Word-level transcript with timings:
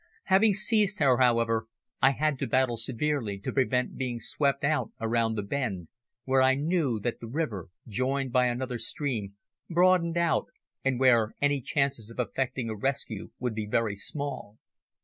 Having 0.23 0.53
seized 0.55 0.97
her, 0.97 1.19
however, 1.19 1.67
I 2.01 2.09
had 2.13 2.39
to 2.39 2.47
battle 2.47 2.75
severely 2.75 3.37
to 3.37 3.51
prevent 3.51 3.97
being 3.97 4.19
swept 4.19 4.63
out 4.63 4.89
around 4.99 5.35
the 5.35 5.43
bend 5.43 5.89
where 6.23 6.41
I 6.41 6.55
knew 6.55 6.99
that 7.01 7.19
the 7.19 7.27
river, 7.27 7.69
joined 7.87 8.31
by 8.31 8.47
another 8.47 8.79
stream, 8.79 9.35
broadened 9.69 10.17
out, 10.17 10.47
and 10.83 10.99
where 10.99 11.35
any 11.39 11.61
chances 11.61 12.09
of 12.09 12.17
effecting 12.17 12.67
a 12.67 12.75
rescue 12.75 13.29
would 13.37 13.53
be 13.53 13.67
very 13.67 13.95
small. 13.95 14.57